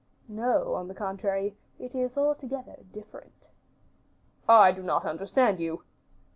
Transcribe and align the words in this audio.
"No, 0.27 0.73
on 0.73 0.87
the 0.87 0.95
contrary, 0.95 1.55
it 1.77 1.93
is 1.93 2.17
altogether 2.17 2.85
different." 2.91 3.51
"I 4.49 4.71
do 4.71 4.81
not 4.81 5.05
understand 5.05 5.59
you." 5.59 5.83